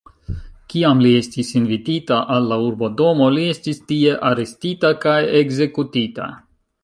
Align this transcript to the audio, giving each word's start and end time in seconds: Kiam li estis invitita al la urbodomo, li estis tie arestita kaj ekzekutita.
Kiam 0.73 1.01
li 1.05 1.09
estis 1.17 1.51
invitita 1.59 2.17
al 2.37 2.47
la 2.53 2.57
urbodomo, 2.69 3.29
li 3.37 3.45
estis 3.57 3.83
tie 3.91 4.15
arestita 4.31 4.93
kaj 5.07 5.19
ekzekutita. 5.43 6.33